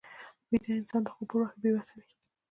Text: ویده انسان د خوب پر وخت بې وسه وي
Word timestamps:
ویده 0.49 0.71
انسان 0.79 1.01
د 1.03 1.07
خوب 1.13 1.25
پر 1.31 1.37
وخت 1.41 1.55
بې 1.61 1.69
وسه 1.75 1.93
وي 2.01 2.11